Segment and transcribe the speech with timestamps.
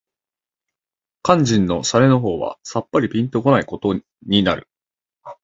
[1.23, 3.93] 肝腎の洒落の方はさっぱりぴんと来ないこと
[4.25, 4.67] になる